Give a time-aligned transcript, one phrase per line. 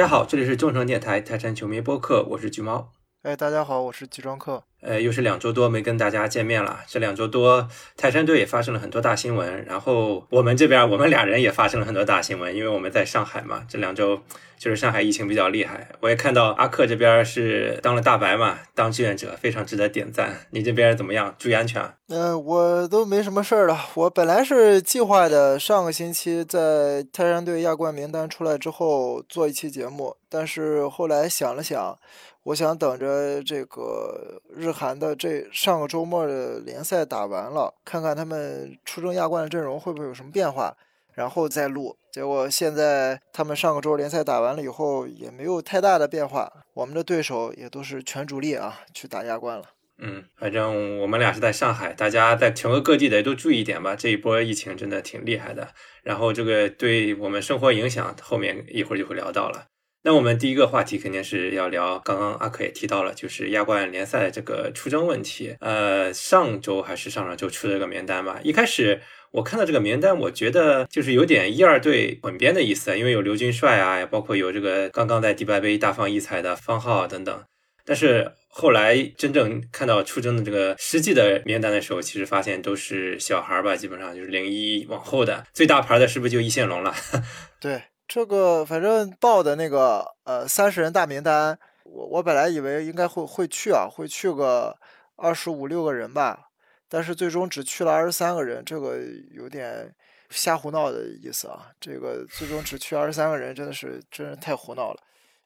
[0.00, 2.90] 大家好，这里是众诚电台泰山球迷播客，我是橘猫。
[3.20, 4.64] 哎，大家好，我是集装客。
[4.80, 6.80] 呃，又是两周多没跟大家见面了。
[6.86, 13.62] 这两周多，泰山队也发生了很多大新闻，然后我们这边我们俩人也发生了很多大新闻，因为我们在上海嘛。
[13.68, 14.20] 这两周
[14.58, 20.46] 就是上海疫情比较厉害，我也看到阿克这边是当了大白嘛，当志愿者非常值得点赞。
[20.50, 21.34] 你这边怎么样？
[21.38, 21.82] 注意安全。
[22.08, 23.78] 嗯，我都没什么事儿了。
[23.94, 31.98] 我本来是计划的上个星期在泰山队亚冠名单出来之后做一期节目，但是后来想了想。
[32.44, 40.76] 我想等着这个日韩的这上个周末的联赛打完了，看看他们出征亚冠的阵容会不会有什么变化，
[41.14, 41.96] 然后再录。
[42.10, 49.64] 结果现在他们上个周联赛打完了以后也没有太大的变化，我们的对手也都是全主力啊去打亚冠了。
[49.98, 53.94] 嗯，反正我们俩是在上海，大家在全国各地的都注意一点吧。
[53.94, 55.68] 这一波疫情真的挺厉害的，
[56.02, 59.66] 然后这个对我们生活影响，后面一会儿就会聊到了。
[60.02, 65.54] 那我们第一个话题肯定是要聊，刚刚阿克也提到了，就是亚冠联赛这个出征问题。
[65.60, 68.40] 呃，上周还是上上周出了个名单吧。
[68.42, 77.44] 一开始我看到这个名单，我觉得就是有点一二队混编的意思，因为有刘军帅啊，包括有这个刚刚在迪拜杯大放异彩的方浩等等。
[77.84, 86.94] 但是后来真正看到出征的这个实际的名单的时候，其实发现都是小孩吧，基本上就是零一往后的，最大牌的是不是就易线龙了？
[87.60, 87.82] 对。
[88.10, 94.76] 这个反正报的那个呃三十人大名单，我我本来以为应该会会去啊，会去个
[95.14, 96.48] 二十五六个人吧，
[96.88, 98.98] 但是最终只去了二十三个人，这个
[99.30, 99.94] 有点
[100.28, 101.70] 瞎胡闹的意思啊。
[101.80, 105.00] 这个最终只去二十三个人，真的是真是太胡闹了。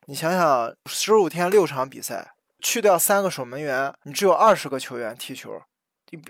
[0.06, 5.60] 你想想，十五天六场比赛，去掉三个守门员，你只有二十个球员踢球。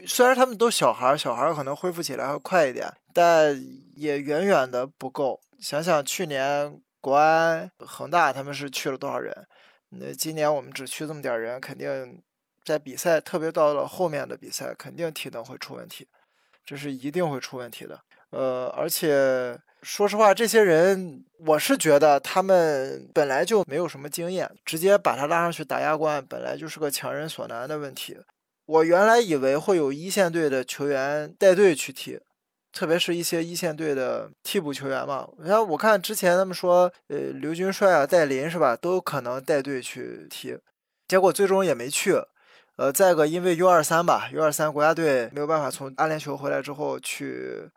[0.06, 3.54] 虽然他们都小孩儿，小孩儿可能恢复起来会快一点，但
[3.96, 5.40] 也远远的不够。
[5.58, 9.46] 想想去年国安、恒大他们是去了多少人？
[9.90, 12.22] 那今年我们只去这么点人，肯定
[12.64, 16.08] 在比赛，特别到了后面的比赛，肯定体能会出问题，
[16.64, 18.00] 这是一定会出问题的。
[18.30, 28.16] 呃，而且说实话，这些人我是觉得他们本来就没有什么经验，直接把他拉上去打亚冠，本来就是个强人所难的问题。
[28.66, 32.20] 我原来以为会有一线队的球员带队去踢。
[32.72, 40.58] 特别是一些一线队的替补球员嘛，然后，我看之前他们说，呃，刘军帅啊、戴林是吧，都有可能带队去踢，
[41.06, 42.20] 结果最终也没去。
[42.74, 47.70] 呃，再个，因为 U 二三吧，U 二三国家队没有办法从阿联酋回来之后去，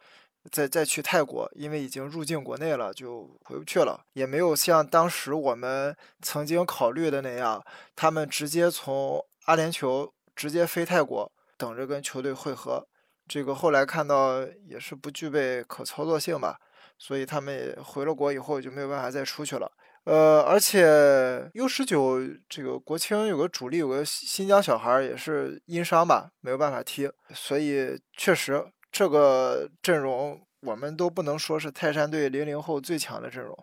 [0.51, 7.63] 再再去泰国，因为已经入境国内了，就回不去了，也没有像当时我们曾经考虑的那样，
[7.95, 12.87] 他们直接从阿联酋直接飞泰国，等着跟球队会合。
[13.27, 16.57] 这个后来看到也是不具备可操作性吧，
[16.97, 19.69] 所以他们也回了国以后就没有办法再出去了。
[20.05, 33.53] 呃，而且 U 十九这个国青有个主力，有个新疆小孩也是因伤吧，没有办法踢，所以确实这个阵容我们都不能说是泰山队零零后最强的阵容。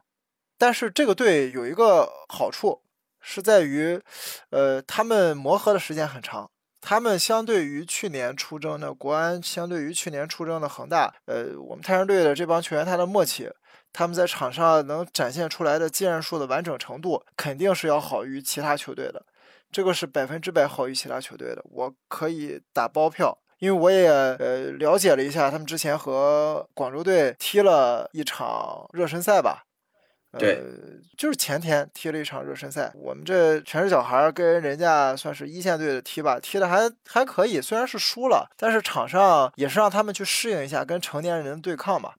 [0.59, 2.83] 但是这个队有一个好处
[3.23, 3.99] 是在于，
[4.51, 6.51] 呃，他们磨合的时间很长。
[6.87, 13.51] 他们相对于去年出征的国安，相对于去年出征的恒大，呃，我们泰山队的这帮球员，他的默契，
[13.91, 19.25] 他们在场上能展现出来的技术的完整程度，肯定是要好于其他球队的，
[19.73, 29.65] 这个是百分之百好于其他球队的，我可以打包票，因为我也呃了解了一下，他们之前和广州队踢了一场热身赛吧。
[30.39, 30.63] 对，
[31.17, 42.13] 就是前天踢了一场热身赛，我们这全是小孩跟人家算是一线队的踢吧，踢的还还可以，虽然是输了，但是场上也是让他们去适应一下跟成年人对抗嘛，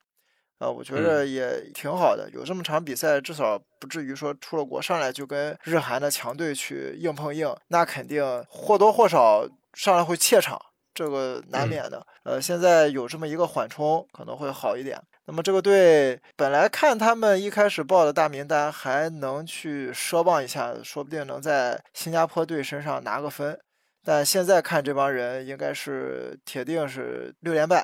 [0.59, 10.59] 啊，我觉得也挺好的，有这么场比赛，至少不至于说出了国上来就跟日韩的强队去硬碰硬，那肯定或多或少上来会怯场，
[10.93, 12.05] 这个难免的。
[12.23, 15.01] 呃，现在有这么一个缓冲，可能会好一点。
[15.27, 23.59] 那么这个队本来看他们一开始报的大名单还能去奢望一下，说不定能在新加坡队身上拿个分，
[24.03, 27.83] 但现在看这帮人应该是铁定是六连败，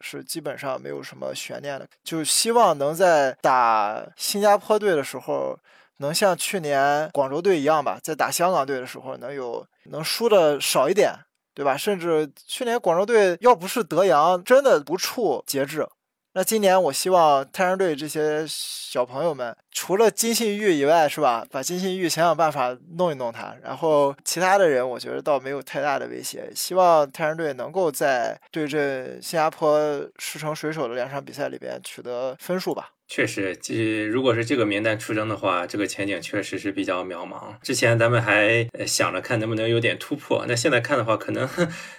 [0.00, 1.86] 是基本上没有什么悬念的。
[2.02, 5.56] 就希望能在打新加坡队的时候，
[5.98, 11.14] 能像去年广州队一样吧，在打香港队的时候能有能输的少一点，
[11.54, 11.76] 对吧？
[11.76, 15.86] 甚至去年广州队要不是德阳真的不处节制。
[16.32, 21.44] 那今年我希望泰山队这些小朋友们，除了金信玉以外，是吧？
[21.50, 26.48] 把金信玉想想办法弄一弄他，然后其他的人，我觉得倒没有太大的威胁。
[26.54, 29.80] 希望泰山队能够在对阵新加坡
[30.18, 32.90] 狮城水手的两场比赛里边取得分数吧。
[33.12, 37.58] 确实，这如果是这个名单出征的话，这个前景确实是比较渺茫。
[37.60, 41.48] 之前咱们还想着看能不能有点突破，那现在看的话，可能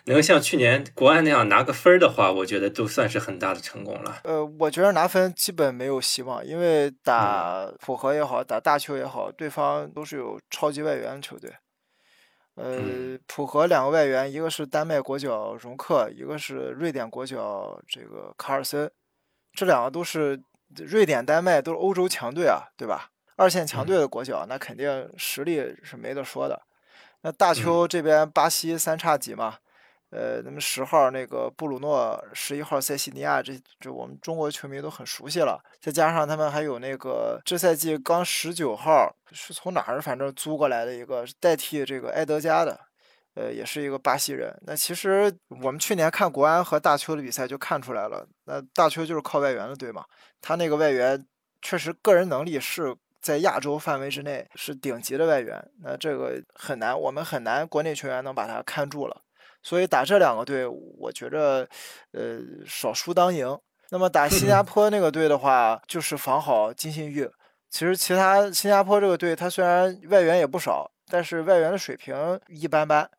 [0.06, 4.22] 能像去年国安那样拿个分儿的话，我觉得都算是很大的成功了。
[4.24, 11.52] 呃，我觉得拿分基本没有希望，因为打浦和也好，打大邱也好，对方都是有超级外援的球队。
[12.56, 18.90] 呃，浦和两个外援，一个是丹麦国脚容克，一个是瑞典国脚这个卡尔森，
[19.52, 20.42] 这两个都是。
[20.78, 23.10] 瑞典、丹麦都是欧洲强队啊，对吧？
[23.38, 26.62] 二线强队的国脚，那肯定实力是没得说的。
[27.22, 29.56] 那大邱这边巴西三叉戟嘛，
[30.12, 35.60] 呃，那么十号那个布鲁诺，十一号塞西尼亚，这这我们中国球迷都很熟悉了。
[35.80, 42.80] 再加上他们还有那个这赛季刚十九号是从哪儿反正租过来的一个代替这个埃德加的。
[43.34, 44.54] 呃，也是一个巴西人。
[44.66, 50.04] 那其实我们去年看国安和大邱的比赛就看出来了，那大邱就是靠外援的队嘛。
[50.42, 51.26] 他那个外援
[51.62, 55.64] 确实个人能力是在亚洲范围之内是顶级的外援。
[55.82, 59.22] 那这个很难，我们很难国内球员能把他看住了。
[59.64, 61.68] 所以打这两个队，我觉着
[62.14, 63.58] 呃少输当赢。
[63.92, 67.30] 那么打新加坡那个队的话，就是防好金信玉。
[67.70, 73.10] 其实其他新加坡这个队，他虽然外援也不少，但是外援的水平一般般。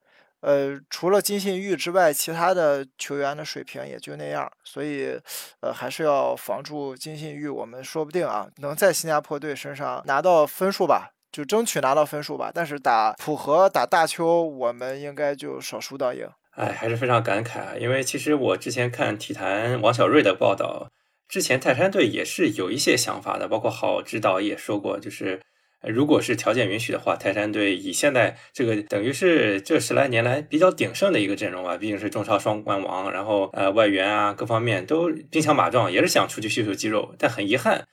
[0.43, 5.17] 呃，除了金信玉之外，其他的球员的水平也就那样，所以，
[5.61, 7.49] 呃，还是要防住金信玉。
[7.49, 12.51] 我们说不定啊，能在新加坡队身上拿到分数吧，就争取拿到分数吧。
[12.53, 16.29] 但是打浦和、打大邱，我们应该就少输到赢。
[16.57, 20.91] 哎，还是非常感慨啊，因为其实我之前看体坛王小瑞的报道，
[21.29, 25.41] 之前泰山队也是有一些想法的，包括郝指导也说过，就是。
[25.89, 37.13] 如果是条件允许的话，泰山队以现在这个等于是这十来年来比较鼎盛的一个阵容啊，毕竟是中超双冠王，然后呃外援啊各方面都兵强马壮，也是想出去秀秀肌肉。
[37.19, 37.85] 但很遗憾，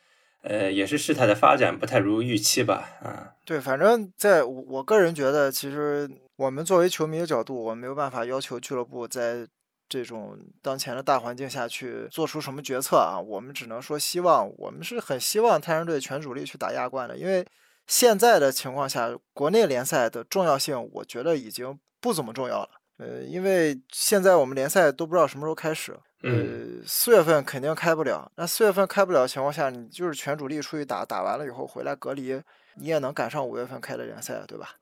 [0.44, 2.92] 呃，也是事态的发展不太如预期吧。
[3.02, 9.48] 啊，对，反正在我个人觉得，其实我们作为球迷的角度，我没有办法要求俱乐部在
[9.88, 13.20] 这种当前的大环境下去做出什么决策啊。
[13.20, 17.44] 我们只能说希望，我们是很希望泰山队全主力去打亚冠的，因为。
[17.90, 22.70] 现在的情况下，国内联赛的重要性，我觉得已经不怎么重要了。
[22.98, 25.98] 呃，因为现在我们联赛都不知道什么时候开始。
[26.22, 28.32] 呃，四月份肯定开不了。
[28.36, 32.40] 那四月份开不了的情况下，你就是全主力出去打，打完了以后回来隔离，
[32.76, 34.76] 你也能赶上五月份开的联赛，对吧？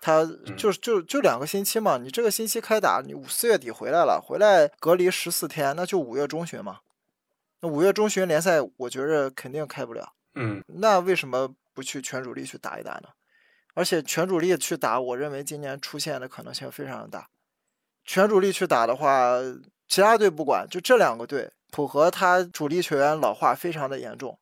[0.00, 6.80] 他就就就两个星期嘛，你这个星期开打，你五四月底回来了，回来隔离十四天，那就五月中旬嘛。
[7.60, 10.14] 那五月中旬联赛，我觉着肯定开不了。
[10.34, 11.54] 嗯，那为什么？
[11.80, 13.08] 不去全主力去打一打呢？
[13.72, 17.30] 而且全主力去打，我认为今年出现的可能性非常的大。
[18.04, 19.38] 全主力去打的话，
[19.88, 24.38] 其他队不管，就这两个队，浦和他主力球员老化非常的严重。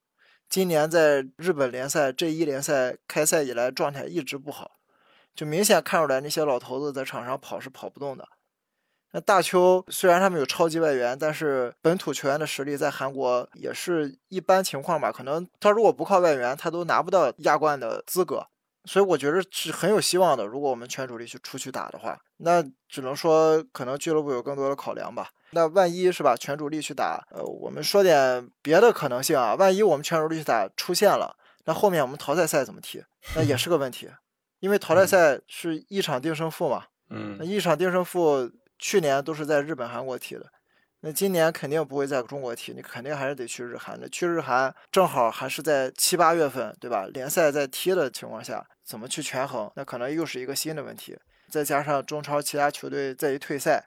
[0.49, 4.81] 今年在日本联赛这一联赛开赛以来状态一直不好，
[5.35, 8.27] 就明显看出来那些老头子在场上跑是跑不动的。
[9.13, 15.11] 那大邱虽然他们有超级外援，但是本土球员的实力在韩国也是一般情况吧。
[15.11, 18.47] 可能他如果不靠外援，他都拿不到亚冠的资格。
[18.85, 20.47] 所以我觉得是很有希望的。
[20.47, 25.29] 如果我们全主力去出去打的话，那只能说可能俱乐部有更多的考量吧。
[25.51, 29.55] 那万一是吧，全主力去打，呃，我们说点别的可能性啊。
[29.57, 33.03] 万一我们全主力去打出现了，那后面我们淘汰赛怎么踢？
[33.35, 34.09] 那也是个问题，
[34.61, 36.85] 因为淘汰赛是一场定胜负嘛。
[37.11, 38.51] 嗯，那一场定胜负。
[38.79, 40.47] 去年都是在日本、韩国踢的，
[41.01, 44.09] 那今年肯定不会在中国踢，你肯定还是得去日韩的。
[44.09, 47.07] 去日韩正好还是在七八月份，对吧？
[47.13, 49.71] 联赛在踢的情况下，怎么去权衡？
[49.77, 51.19] 那可能又是一个新的问题。
[51.49, 53.85] 再加上中超其他球队再一退赛，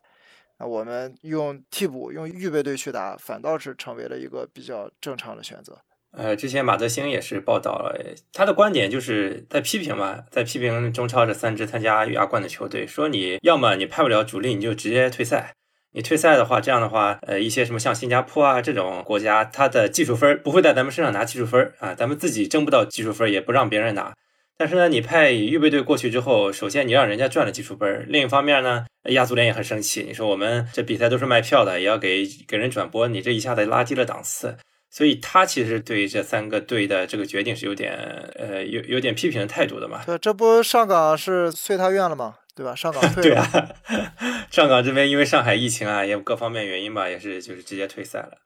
[0.57, 5.79] 那我们用替补、用预备队去打，反倒是成为了一个比较正常的选择。
[6.17, 7.97] 呃，之前马德兴也是报道了，
[8.33, 15.53] 他的观点就是在批评嘛，在批评中超这三支参加亚冠的球队，说你要么你派不了主力，你就直接退赛。
[15.93, 24.13] 你退赛的话，这样的话，呃，一些什么像新加坡啊这种国家，他的技术分不会在咱们身上拿技术分啊，咱们自己争不到技术分，也不让别人拿。
[24.57, 34.57] 但是呢，你派预备队过去之后，首先你让人家赚了技术分，另一方面呢，亚足联也很生气，你说我们这比赛都是卖票的，也要给给人转播，你这一下子拉低了档次。
[34.91, 37.93] 所以他其实对这三个队的这个决定是有点
[38.35, 40.03] 呃有有点批评的态度的嘛？
[40.05, 42.35] 对，这不上港是遂他愿了吗？
[42.53, 42.75] 对吧？
[42.75, 43.69] 上港 退对啊，
[44.51, 48.37] 上岗这边因为上海疫情啊，也有各方面原因吧，也是就是直接退赛了。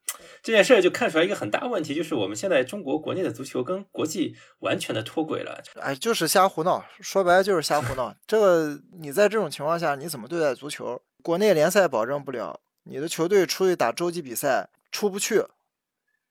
[0.44, 5.60] 这件事就看出来一个很大问题，就是我们现在中国国内的足球跟国际完全的脱轨了。
[5.82, 8.16] 哎，就是瞎胡闹，说白了就是瞎胡闹。
[8.28, 11.02] 这个你在这种情况下你怎么对待足球？
[11.24, 15.44] 国内联赛保证不了，你的球队出去打洲际比赛出不去。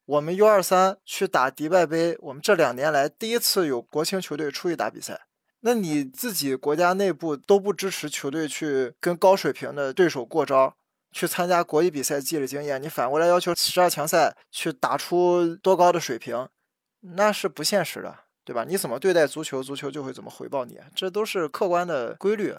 [0.07, 5.19] 我们 U 二三去打迪拜杯，我们这两年来第一次有国青球队出去打比赛。
[5.61, 10.77] 那你自己国家内部都不支持球队去跟高水平的对手过招，
[11.11, 16.47] 去参加国际比赛积累经验，你反过来要求十二强赛去打出多高的水平，
[17.01, 18.67] 那是不现实的，对吧？
[18.69, 22.55] 你怎么对待足球，足球就会怎么回报你，这都是客观的规律。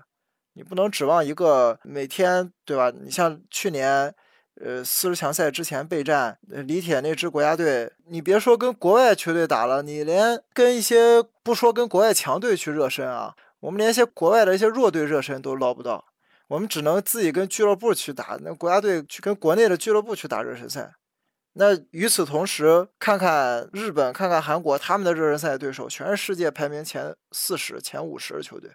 [0.54, 2.90] 你不能指望一个每天，对吧？
[2.90, 4.16] 你像去年。
[4.64, 16.06] 呃，四十强赛之前备战，李铁那支国家队，你别说跟国外球队打了，你连跟一些不说跟国外强队去热身啊，我们连一些国外的一些弱队热身都捞不到，
[16.48, 20.94] 我们只能自己跟俱乐部去打，那国家队去跟国内的俱乐部去打热身赛。
[21.56, 28.72] 那与此同时，看看日本，看看韩国，他们的热身赛对手全是世界排名前四十、前五十的球队，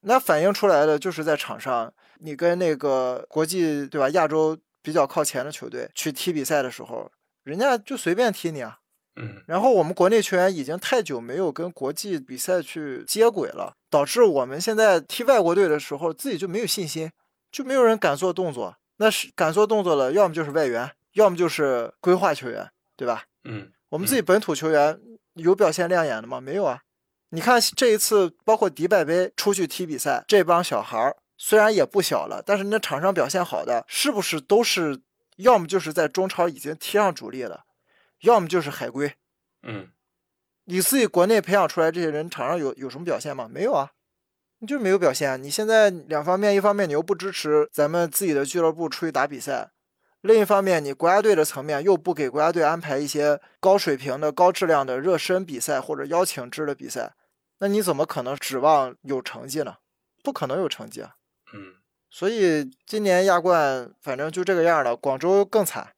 [0.00, 4.08] 那反映出来的就是在场上，你跟那个国际，对吧？
[4.08, 4.58] 亚洲。
[4.88, 7.12] 比较靠前的球队去踢比赛的时候，
[7.44, 8.78] 人家就随便踢你啊。
[9.16, 17.12] 嗯，然后我们国内球员已经太久没有跟国际比赛去接轨了，导致我们现在踢外国队的时候自己就没有信心，
[17.52, 18.76] 就没有人敢做动作。
[18.96, 22.66] 那是敢做动作的，要么就是外援，要么就是规划球员，
[22.96, 23.24] 对吧？
[23.44, 24.98] 嗯，我们自己本土球员
[25.34, 26.40] 有表现亮眼的吗？
[26.40, 26.80] 没有啊。
[27.28, 31.14] 你看这一次，包括迪拜杯出去踢比赛，这帮小孩儿。
[31.40, 35.00] 虽然也不小了，但是那场上表现好的，是不是都是
[35.36, 37.64] 要么就是在中超已经踢上主力了，
[38.22, 39.14] 要么就是海归？
[39.62, 39.92] 嗯，
[40.64, 43.48] 你自己国内培养出来这些人，场上有有什么表现吗？
[43.48, 43.92] 没有啊，
[44.58, 45.40] 你就没有表现。
[45.40, 49.70] 你现在两方面，一方面你又不支持咱们自己的俱乐部出去打比赛，
[50.22, 57.14] 另一方面你国家队的层面又不给国家队安排一些高水平的、高质量的热身比赛或者邀请制的比赛，
[57.60, 59.76] 那你怎么可能指望有成绩呢？
[60.24, 61.14] 不可能有成绩啊！
[62.08, 64.96] 嗯，所以今年亚冠反正就这个样了。
[64.96, 65.88] 广州更惨，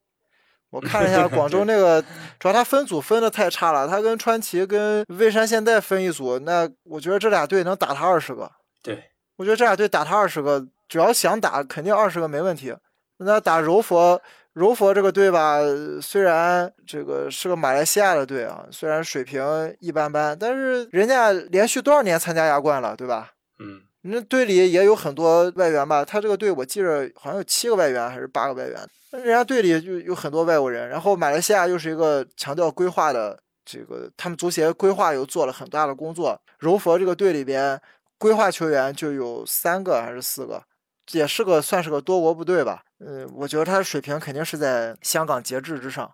[0.69, 2.03] 我看了一下广州 那个，
[2.39, 3.87] 主要他分组分的太差了。
[3.87, 8.51] 他跟川崎、跟蔚山现代分一组，那我觉得这俩队能打他二十个。
[8.83, 12.75] 对，我觉得这俩队打他二十个，只要想打，肯定二十个没问题。
[13.17, 14.19] 那打柔佛，
[14.53, 15.59] 柔佛这个队吧，
[16.01, 19.43] 虽然这个是个马来西亚的队啊，虽然水平
[19.79, 23.33] 一般般，但是人家连续多少年参加亚冠了，对吧？
[23.59, 23.81] 嗯。
[24.03, 26.03] 那队里也有很多外援吧？
[26.03, 28.75] 他这个队我记着好像有七个外援还是八个外援。
[29.11, 30.89] 那人家队里就有很多外国人。
[30.89, 36.41] 然后马来西亚又是一个强调规划的，这个他们足协规划又做了很大的工作。
[36.57, 37.79] 柔佛这个队里边
[38.17, 40.63] 规划球员就有三个还是四个，
[41.11, 42.83] 也是个算是个多国部队吧。
[42.99, 46.11] 嗯，我觉得他的水平肯定是在香港节制之上。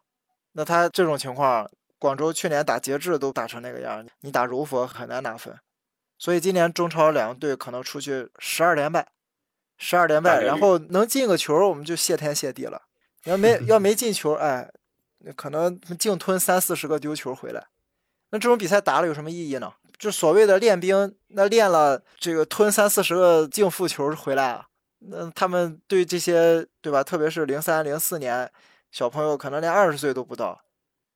[0.53, 5.53] 那他这种情况，广州去年打节制都打成那个样，你打柔佛很难拿分。
[6.17, 9.07] 所以今年中超两个队可能出去十二连败，
[9.77, 12.83] 十二连败，然后能进个球，我们就谢天谢地了。
[13.25, 14.71] 要没 要没进球，哎，
[15.35, 17.67] 可能净吞三四十个丢球回来。
[18.31, 19.73] 那这种比赛打了有什么意义呢？
[19.97, 24.67] 就所谓的练兵，那练了这个吞三四十个净负球回来啊，
[24.99, 27.03] 那他们对这些对吧？
[27.03, 28.51] 特别是零三零四年
[28.91, 30.61] 小朋友，可能连二十岁都不到，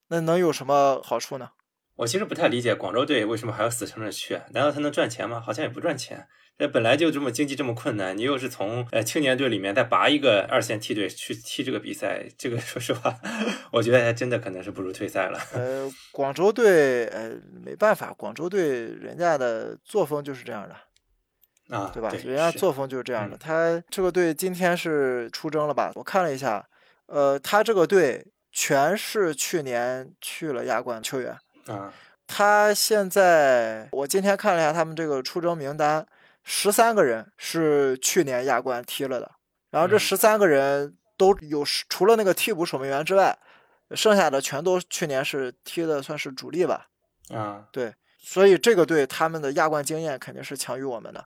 [0.08, 1.50] 那能有什么好处呢？
[1.96, 4.36] 我其实不太理解广州队为什么还要死撑着去？
[4.54, 5.40] 难道他能赚钱吗？
[5.40, 6.28] 好像也不赚钱。
[6.58, 13.18] 那本来就这么经济这么困难，你又是从呃青年队里面再拔一个二线梯队去踢这个比赛，这个 说实话，
[13.72, 15.40] 我觉得还真的可能是不如退赛了。
[15.54, 17.32] 呃，广州队呃
[17.66, 22.12] 没办法，广州队人家的作风就是这样的啊，对吧？
[22.24, 23.36] 人家作风就是这样的。
[23.38, 25.92] 他这个队今天是出征了吧？
[25.96, 26.68] 我看了一下，
[27.08, 31.36] 呃，他这个队全是去年去了亚冠球员。
[31.68, 31.94] 啊，
[32.28, 36.06] 他现在我今天看了一下他们这个出征名单，
[36.44, 39.32] 十三个人是去年亚冠踢了的，
[39.70, 43.38] 然后这十三个人都有，除了那个替补守门员之外，
[43.92, 46.88] 剩下的全都去年是踢的算是主力吧。
[47.30, 51.26] 啊，对，所以这个队他们的亚冠经验肯定是强于我们的，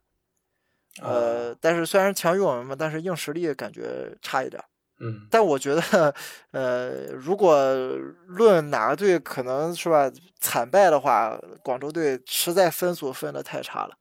[1.01, 4.63] 呃，但是虽然强于我们嘛，但是硬实力感觉差一点。
[5.29, 6.13] 但我觉得，
[6.51, 7.57] 呃，如果
[8.27, 13.97] 论哪个队可能是吧惨败的话，广州队实在分组分的太差了，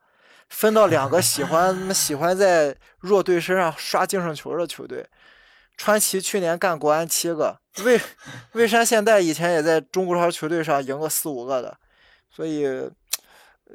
[0.48, 5.06] 分到两个喜欢喜欢在弱队身上刷净胜球的球队。
[5.76, 8.00] 川崎去年干国安七个，蔚
[8.52, 11.76] 蔚山现代以前也在中国超球队上赢个四五个的，
[12.30, 13.74] 所以，呃，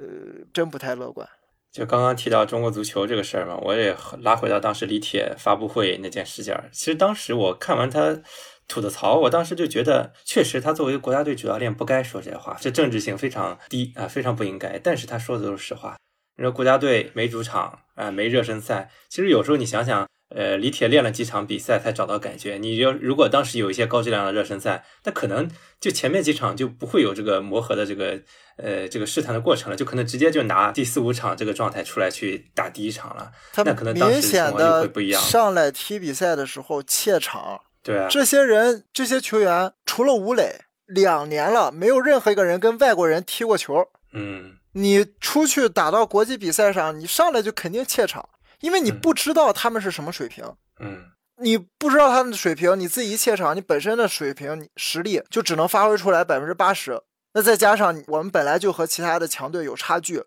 [0.53, 1.27] 真不太乐观。
[1.71, 6.69] 就刚刚提到中国足球这个事儿嘛，我也拉回到当时李铁发布会那件事件儿。
[6.71, 8.19] 其实当时我看完他
[8.67, 14.79] 吐的槽，我当时就觉得，确实他作为国家队主教练不该说这些话，这政治性非常低啊，非常不应该。
[14.79, 15.95] 但是他说的都是实话。
[16.38, 22.57] 你说国家队没主场啊，没热身赛，其实有时候你想想，呃，李铁练了几场比赛才找到感觉。
[22.57, 28.19] 你要如果当时有一些高质量的热身赛，那可能就前面几场就不会有这个磨合的这个
[28.57, 33.31] 呃这个试探的过程了，就可能直接就拿第四五场这个状态出来去打第一场了。
[33.57, 35.19] 那可能当时情况就会不一样。
[35.19, 43.88] 上来踢比赛的时候怯场，对啊，这些人这些球员除了吴磊，两年了没有任何一个人跟外国人踢过球。
[44.13, 48.29] 嗯，你出去打到国际比赛上，你上来就肯定怯场。
[48.62, 50.44] 因为你不知道他们是什么水平，
[50.80, 51.06] 嗯，
[51.38, 57.01] 你不知道他们的水平，你自己一怯场，你本身的水平实力就只能发挥出来百分之八十，
[57.34, 60.24] 那再加上我们本来就和其他的强队有差距，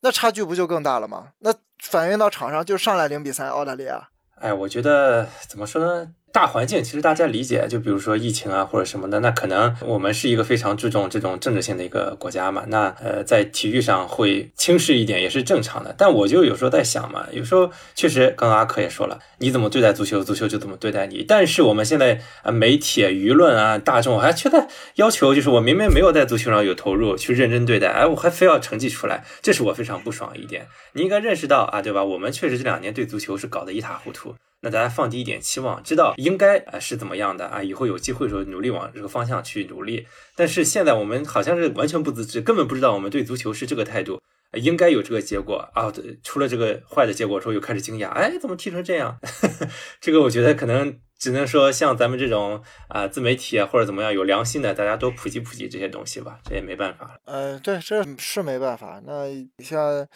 [0.00, 1.30] 那差距不就更大了吗？
[1.38, 4.08] 那反映到场上就上来零比三澳大利亚。
[4.36, 6.12] 哎，我觉得怎么说呢？
[6.34, 15.94] 大环境其实大家理解，就比如说疫情啊或者什么的，那可能我们是一个非常注重这种政治性的一个国家嘛，那呃在体育上会轻视一点也是正常的。
[15.96, 21.22] 但我就有时候在想嘛，有时候确实，刚刚阿克也说了，你怎么对待足球，足球就怎么对待你。
[21.22, 30.66] 但是我们现在啊媒体、舆论啊、大众还却在要求，就是我明明没有在足球上有投入，去认真对待，哎，我还非要成绩出来，这是我非常不爽一点。
[30.94, 32.02] 你应该认识到啊，对吧？
[32.02, 34.34] 我们确实这两年对足球是搞得一塌糊涂。
[34.64, 40.06] 那大家放低一点期望，知道应该啊是怎么样的啊，以后有机会的时候努力往这个方向去努力。
[40.34, 44.18] 但是现在我们好像是完全不自知，根本不知道我们对足球是这个态度，
[44.54, 45.90] 应该有这个结果啊。
[45.90, 49.20] 对出了这个坏的结果之后，又开始惊讶，哎，怎么踢成这样？
[50.00, 57.20] 这个我觉得可能只能说像咱们这种啊自媒体啊或者怎么样有良心的，大家多普及普及这些东西吧，这也没办法。
[57.26, 59.02] 呃，对，这是没办法。
[59.04, 59.26] 那
[59.62, 60.08] 像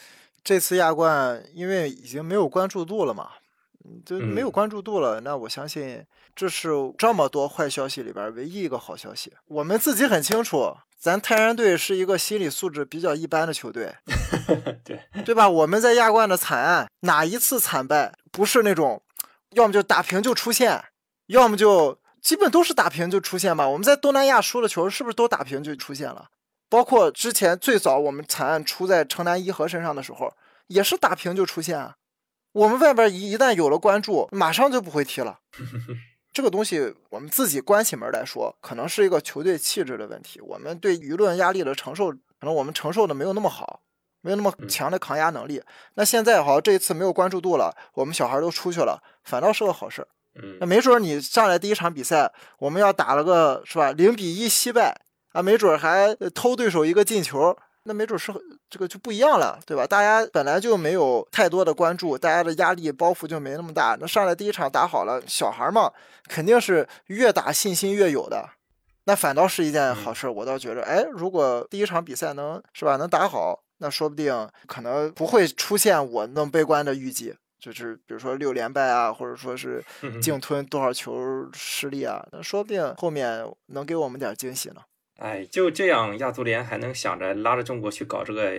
[0.42, 3.28] 这次亚冠，因为已经没有关注度了嘛。
[4.04, 6.04] 就没有关注度了，那我相信
[6.34, 9.32] 这是这么多坏消息里边唯一一个好消息。
[9.46, 13.94] 我们自己很清楚，咱泰山队是一个心理素质比较一般的球队，
[14.84, 15.48] 对对吧？
[15.48, 19.02] 我们在亚冠的惨案，哪一次惨败不是那种，
[19.50, 20.84] 要么就打平就出线，
[21.26, 23.68] 要么就基本都是打平就出现吧？
[23.68, 26.28] 我们在东南亚输的球是不是都打平就出现了？
[26.68, 30.32] 包括之前最早我们惨案出在城南一和身上的时候，
[30.66, 31.94] 也是打平就出现啊。
[32.52, 35.40] 我们外边一一旦有了关注，马上就不会踢了。
[36.32, 40.40] 这个东西，我们自己关起门来说，可能是一个球队气质的问题。
[40.40, 43.80] 我们对舆论压力的承受，可能我们承受的没有那么好，
[44.20, 45.62] 没有那么强的抗压能力。
[45.94, 50.06] 那现在好，这一次没有关注度了，我们小孩都出去了，反倒是个好事。
[50.60, 55.00] 那没准你上来第一场比赛，我们要打了个是吧，零比一惜败
[55.32, 57.56] 啊，没准还偷对手一个进球。
[57.84, 58.32] 那没准是
[58.68, 59.86] 这个就不一样了，对吧？
[59.86, 63.96] 大家本来就没有太多的关注，大家的压力包袱就没那么大。
[63.98, 65.90] 那上来第一场打好了，小孩嘛，
[66.28, 68.46] 肯定是越打信心越有的，
[69.04, 70.28] 那反倒是一件好事。
[70.28, 79.82] 我倒觉着，哎，如果第一场比赛能是吧，能打好，那说不定可能不会出现我那么悲观的预计，就是比如说六连败啊，或者说是
[80.20, 84.82] 净吞多少球失利啊，那说不定后面能给我们点惊喜呢。
[85.18, 88.52] 哎，就这样，亚足联还能想着拉着中国去搞这个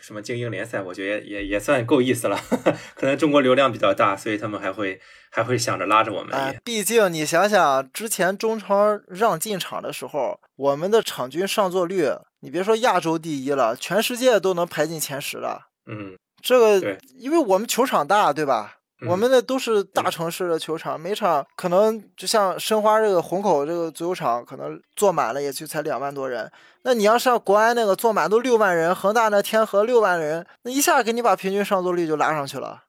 [0.00, 2.36] 什么精英联赛，我觉得也也算够意思了。
[2.96, 6.36] 可能中国流量比较大，所以他们还会还会想着拉着我们。
[6.36, 12.08] 哎，毕竟你想想，之前中超让进场的时候，我们的场均上座率，
[12.40, 15.68] 你别说亚洲第一了，全世界都能排进前十了。
[15.86, 18.78] 嗯，这个，因为我们球场大，对吧？
[19.06, 26.50] 我们那都是大城市的球场，每场可能就像申花这个虹口这个足球场，可能坐满了也就才两万多人。
[26.82, 32.84] 那你要像国安那个坐满都六万人，恒大那天河六万人，那一下给你把平均上座率就拉上去了。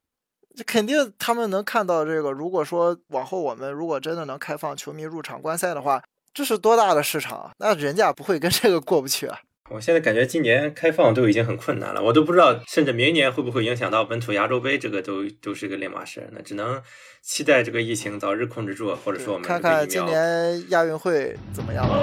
[0.56, 2.32] 这肯定他们能看到这个。
[2.32, 7.52] 如果说往后我们如果真的能开放球迷入场观赛的话，这是多大的市场？
[7.58, 9.40] 那人家不会跟这个过不去啊。
[9.74, 16.28] 我现在感觉今年开放都已经很困难了，我都不知道，甚至明年会不会影响到本土亚洲杯，这个都都是个两码事。
[16.34, 16.82] 那只能
[17.22, 21.96] 期待这个疫情早日控制住，或者说我们看看今年亚运会怎么样了。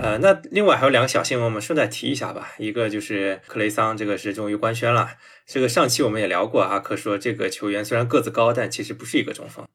[0.00, 2.52] 呃，那另外还有两个小新闻，我们顺带提一下吧。
[2.56, 5.10] 一个就是克雷桑，这个是终于官宣了。
[5.44, 9.66] 这个上期我们也聊过，阿克说这个球员虽然个子高，但其实不是一个中锋。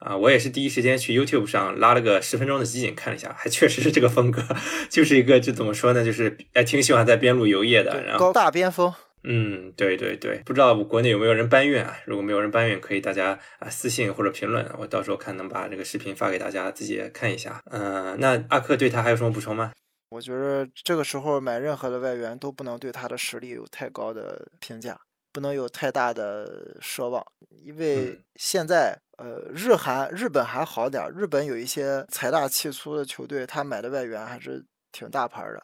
[0.00, 4.42] 啊，我也是第一时间去 YouTube 上拉了个十分钟的集锦看了一下，还确实是这个风格，
[4.88, 8.92] 就是一个就怎么说呢，就是哎挺喜欢在边路游曳的，然后高大边锋。
[9.24, 11.98] 嗯，对对对，不知道国内有没有人搬运啊？
[12.06, 17.60] 如果没有人搬运，可以大家啊私信或者评论，我到时候看能把这个视频发给大家自己看一下。
[17.70, 19.72] 嗯，那阿克对他还有什么补充吗？
[20.08, 24.98] 我觉得这个时候买任何的外援都不能对他的实力有太高的评价，
[25.30, 27.22] 不能有太大的奢望，
[27.62, 28.98] 因为现在。
[29.20, 35.62] 呃，日韩日本还好点儿，日本有一些财大气粗的球队，他买的外援还是挺大牌的。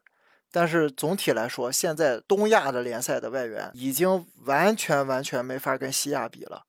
[0.52, 6.64] 但是总体来说，现在东亚的联赛的外援已经完全完全没法跟西亚比了。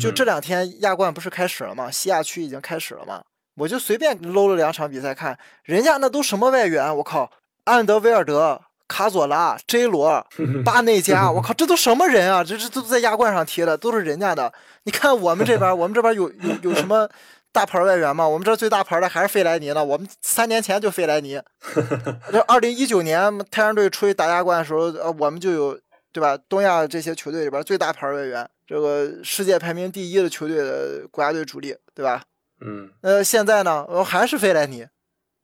[0.00, 1.88] 就这两天亚冠不是开始了吗？
[1.88, 3.22] 西亚区已经开始了吗？
[3.54, 6.96] 我就随便搂了两场比赛看，人家那都什么外援？
[6.96, 7.30] 我靠，
[7.62, 10.26] 安德威尔德、卡佐拉、J 罗、
[10.64, 12.44] 巴内加， 我靠，这都什么人啊？
[12.44, 14.52] 这这都在亚冠上踢的，都是人家的。
[14.84, 17.08] 你看我们这边，我们这边有有有什么
[17.52, 18.28] 大牌外援吗？
[18.28, 19.84] 我们这最大牌的还是费莱尼呢。
[19.84, 21.40] 我们三年前就费莱尼。
[22.30, 25.80] 这二零一九年太阳队出去打亚冠的时候，呃，我们就有
[26.12, 26.36] 对吧？
[26.48, 32.22] 东亚这些球队里边最大牌外援，这个世界排名第一的球队的国家队主力，对吧？
[32.60, 34.86] 嗯，呃，现在呢，还是费莱尼，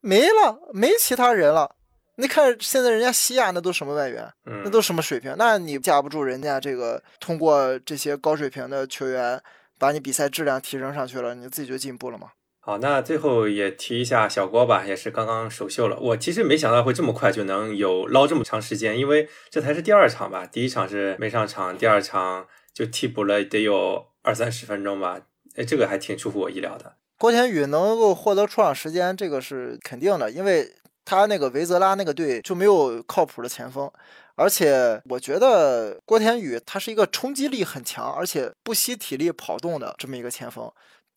[0.00, 1.76] 没了，没其他人了。
[2.20, 5.34] 你看现在人家西亚那都什么外援，那都什么水平？
[5.38, 9.40] 那你架不住人家这个通过这些高水平的球员，
[9.78, 12.28] 把你比赛质量提升上去了，你自己就进步了嘛。
[12.60, 15.98] 好，那最后也提一下小郭吧，也是刚刚首秀了。
[15.98, 25.22] 我其实没想到会这么快就能有捞这么长时间，因为这才是第二场吧，第一场是没上场，第二场就替补了，得有二三十分钟吧。
[25.56, 26.96] 哎，这个还挺出乎我意料的。
[27.16, 30.70] 郭天宇能够获得出场时间，这个是肯定的，因为
[31.10, 33.90] 他那个维泽拉那个队就没有靠谱的前锋，
[34.36, 40.70] 而且我觉得郭天宇他是一个冲击力很强，而且不惜体力跑动的这么一个前锋，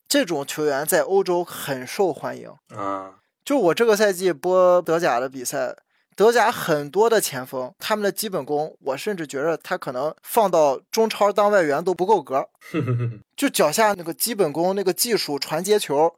[0.08, 3.20] 这种球员在欧洲很受欢迎啊。
[3.46, 5.76] 就我这个赛季播德甲的比赛。
[6.16, 12.48] 德甲很多的前锋，他们的基本功，我甚至觉得他可能放到中超当外援都不够格。
[13.36, 16.16] 就脚下那个基本功、那个技术、传接球，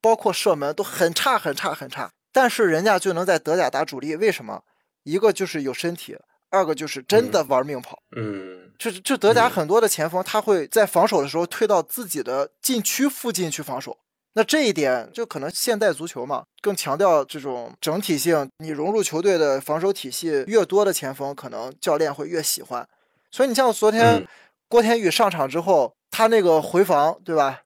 [0.00, 2.10] 包括射门都很差、很差、很差。
[2.34, 4.64] 但是人家就能在德甲打主力，为什么？
[5.04, 6.16] 一个就是有身体，
[6.50, 8.02] 二个就是真的玩命跑。
[8.16, 13.96] 嗯，就是就德甲很多的前锋，他会在防守的时候退到自己的禁区附近去防守。
[14.32, 18.50] 那这一点就可能现代足球嘛，更强调这种整体性。
[18.58, 22.84] 你融入球队的防守体系越多的前锋，可能教练会越喜欢。
[23.30, 24.26] 所以你像昨天
[24.68, 27.60] 郭天宇上场之后，他那个回防，对吧？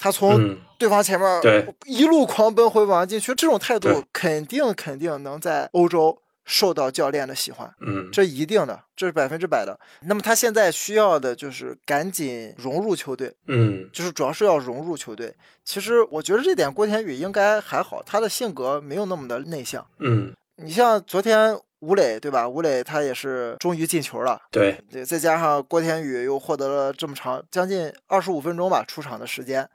[0.00, 6.18] 他从对方前面一路狂奔回防禁区，这种态度肯定肯定能在欧洲。
[6.46, 9.78] 受到教练的喜欢，嗯，这一定的，这是百分之百的。
[10.00, 15.32] 那么他现在需要的就是赶紧融入球队，嗯，就是主要是要融入球队。
[15.64, 20.34] 其实我觉得这点郭天宇应该还好，他的性格没有那么的内向，嗯。
[20.56, 22.48] 你像昨天吴磊对吧？
[22.48, 29.68] 吴磊他也是终于进球了，对对，再加上郭天宇又获得了这么长将近二十五分钟吧出场的时间。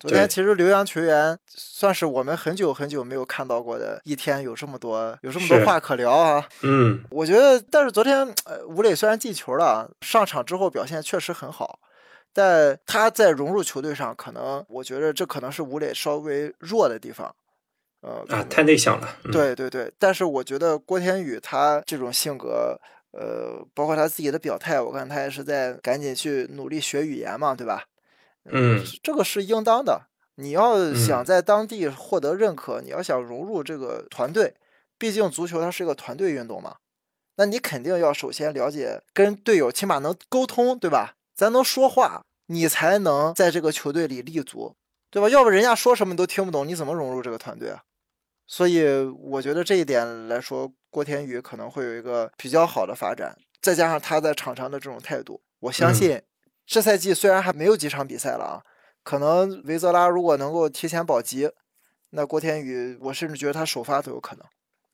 [0.00, 6.42] 昨天其实留洋球员算是我们很久很久没有看到过的，一天有这么多有这么多话可聊啊。
[6.62, 11.78] 嗯，我觉得，但是昨天呃，吴磊虽然进球了，上场之后表现确实很好，
[12.32, 17.34] 但他在融入球队上，可能我觉得这可能是吴磊稍微弱的地方。
[18.00, 19.06] 呃啊，太内向了。
[19.30, 22.80] 对对对，但是我觉得郭天宇他这种性格，
[23.12, 27.84] 呃，包括他自己的表态，我看他也是在赶紧去努力学语言嘛，对吧？
[28.52, 30.02] 嗯，这个是应当的。
[30.36, 34.54] 你要想在当地获得认可，你要想融入这个团队，
[34.96, 36.76] 毕竟足球它是一个团队运动嘛。
[37.36, 41.14] 那你肯定要首先了解跟队友，起码能沟通，对吧？
[41.34, 44.74] 咱能说话，你才能在这个球队里立足，
[45.10, 45.28] 对吧？
[45.28, 47.82] 要不人家说什么你都听不懂，你怎么融入这个团队啊？
[48.46, 56.22] 所以我觉得这一点来说，郭天宇可能会有一个比较好的发展，再加上他在场上的这种态度，我相信。
[56.70, 58.62] 这赛季虽然还没有几场比赛了啊，
[59.02, 61.50] 可能维泽拉如果能够提前保级，
[62.10, 64.44] 那郭天宇我甚至觉得他首发都有可能，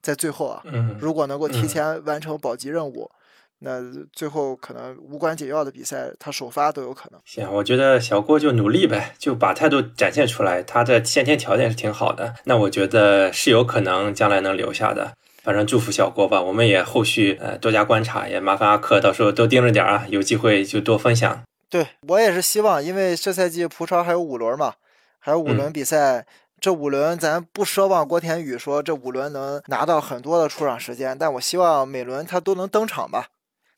[0.01, 0.63] 在最后啊，
[0.99, 3.11] 如果能够提前完成保级任务，
[3.59, 7.21] 那最后可能无关紧要的比赛他首发都有可能。
[7.27, 15.13] 行，我觉得小郭就努力呗，就把态度展现出来，他的先天条件是挺好的，那我觉得是有可能将来能留下的。
[15.45, 21.43] 反正祝福小郭吧，我们也后续呃多加观察，也麻烦阿克到时候多盯着点啊，有机会就多分享。
[21.69, 24.75] 对我也是希望，因为这赛季葡超还有五轮嘛，
[25.19, 26.25] 还有五轮比赛，
[26.61, 33.31] 这五轮咱不奢望郭天宇说这五轮能拿到很多的出场时间，但我希望每轮他都能登场吧。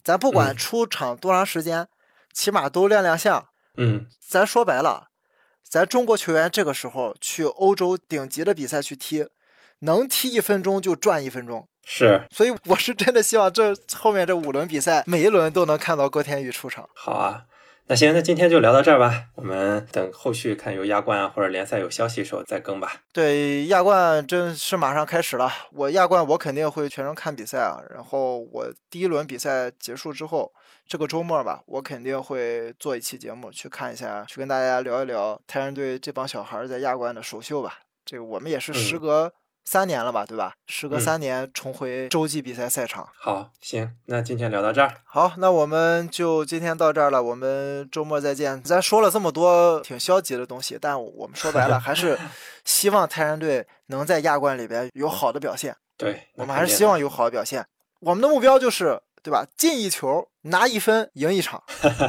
[0.05, 1.88] 咱不管出场多长时间，
[2.33, 3.48] 起码都亮亮相。
[3.77, 5.09] 嗯，咱说白了，
[5.62, 9.29] 咱中国球员这个时候去欧洲顶级的比赛去踢，
[9.81, 11.66] 能踢一分钟就赚一分钟。
[11.85, 16.87] 是，所以我是真的希望这后面这五轮比赛每一轮都能看到郭天宇出场。
[16.94, 17.44] 好啊。
[17.90, 19.29] 那行，那今天就聊到这儿吧。
[19.35, 22.92] 我们等后续看有亚冠啊或者联赛有消息的时候再更吧。
[23.14, 25.51] 对，亚冠真是马上开始了。
[25.72, 27.81] 我亚冠我肯定会全程看比赛啊。
[27.94, 30.53] 然后我第一轮比赛结束之后，
[30.87, 37.79] 这个周末吧，我肯定会做一期节目去看一下，去跟大家聊一聊泰山队这帮小孩在亚冠的首秀吧。
[38.05, 39.33] 这个我们也是时隔
[39.70, 40.54] 三年了吧，对吧？
[40.66, 43.07] 时隔嗯三年重回洲际比赛赛场。
[43.20, 48.62] 好，行，那今天聊到这儿，好，那我们就今天到这儿了，我们周末再见。
[48.62, 52.18] 咱说了这么多挺消极的东西，但我们说白了 还是
[52.64, 55.76] 希望泰山队能在亚冠里边有好的表现。
[55.98, 57.66] 对，我们还是希望有好的表现。
[58.00, 59.46] 我们的目标就是，对吧？
[59.54, 61.62] 进一球，拿一分，赢一场，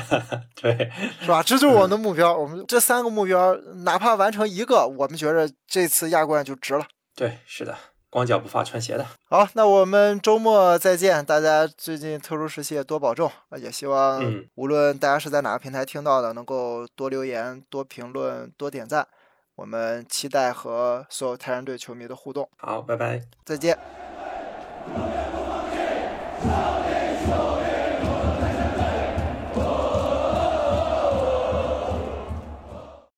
[0.55, 1.43] 对，是吧？
[1.43, 2.33] 这就是我们的目标。
[2.33, 6.85] 我们这三个目标，哪怕完成一个，我们觉着这次亚冠就值了。
[7.19, 7.75] 对，是的，
[8.09, 9.05] 光脚不怕穿鞋的。
[9.29, 11.25] 好，那我们周末再见。
[11.25, 13.57] 大家最近特殊时期也多保重啊！
[13.57, 19.05] 也希望嗯无论大家是在哪个平台听到的，能够多留言、多评论、多点赞。
[19.55, 22.49] 我们期待和所有泰山队球迷的互动。
[22.55, 23.21] 好，拜拜。
[23.43, 23.77] 再见。